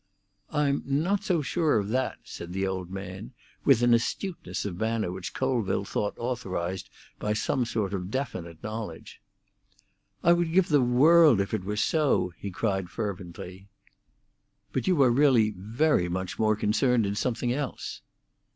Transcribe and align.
"I'm 0.51 0.81
not 0.87 1.23
so 1.23 1.43
sure 1.43 1.77
of 1.77 1.89
that," 1.89 2.17
said 2.23 2.53
the 2.53 2.65
old 2.65 2.89
man, 2.89 3.33
with 3.63 3.83
an 3.83 3.93
astuteness 3.93 4.65
of 4.65 4.77
manner 4.79 5.11
which 5.11 5.35
Colville 5.35 5.85
thought 5.85 6.17
authorised 6.17 6.89
by 7.19 7.33
some 7.33 7.65
sort 7.65 7.93
of 7.93 8.09
definite 8.09 8.63
knowledge. 8.63 9.21
"I 10.23 10.33
would 10.33 10.51
give 10.53 10.69
the 10.69 10.81
world 10.81 11.39
if 11.39 11.53
it 11.53 11.63
were 11.63 11.77
so!" 11.77 12.33
he 12.39 12.49
cried 12.49 12.89
fervently. 12.89 13.67
"But 14.73 14.87
you 14.87 14.99
are 15.03 15.11
really 15.11 15.51
very 15.51 16.09
much 16.09 16.39
more 16.39 16.55
concerned 16.55 17.05
in 17.05 17.13
something 17.13 17.53
else." 17.53 18.01